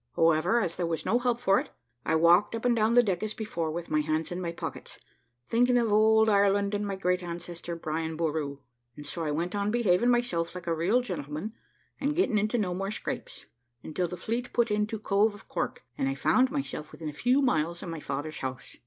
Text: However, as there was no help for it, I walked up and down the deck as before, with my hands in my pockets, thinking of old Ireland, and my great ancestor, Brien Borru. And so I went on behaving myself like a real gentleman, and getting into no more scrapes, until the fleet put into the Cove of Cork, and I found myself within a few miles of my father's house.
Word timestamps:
However, 0.15 0.61
as 0.61 0.77
there 0.77 0.87
was 0.87 1.05
no 1.05 1.19
help 1.19 1.39
for 1.39 1.59
it, 1.59 1.69
I 2.07 2.15
walked 2.15 2.55
up 2.55 2.65
and 2.65 2.75
down 2.75 2.93
the 2.93 3.03
deck 3.03 3.21
as 3.21 3.35
before, 3.35 3.69
with 3.69 3.91
my 3.91 3.99
hands 3.99 4.31
in 4.31 4.41
my 4.41 4.51
pockets, 4.51 4.97
thinking 5.47 5.77
of 5.77 5.91
old 5.93 6.27
Ireland, 6.27 6.73
and 6.73 6.87
my 6.87 6.95
great 6.95 7.21
ancestor, 7.21 7.75
Brien 7.75 8.17
Borru. 8.17 8.61
And 8.97 9.05
so 9.05 9.23
I 9.23 9.29
went 9.29 9.53
on 9.53 9.69
behaving 9.69 10.09
myself 10.09 10.55
like 10.55 10.65
a 10.65 10.73
real 10.73 11.01
gentleman, 11.01 11.53
and 11.99 12.15
getting 12.15 12.39
into 12.39 12.57
no 12.57 12.73
more 12.73 12.89
scrapes, 12.89 13.45
until 13.83 14.07
the 14.07 14.17
fleet 14.17 14.51
put 14.53 14.71
into 14.71 14.97
the 14.97 15.03
Cove 15.03 15.35
of 15.35 15.47
Cork, 15.47 15.83
and 15.99 16.09
I 16.09 16.15
found 16.15 16.49
myself 16.49 16.91
within 16.91 17.07
a 17.09 17.13
few 17.13 17.39
miles 17.43 17.83
of 17.83 17.89
my 17.89 17.99
father's 17.99 18.39
house. 18.39 18.77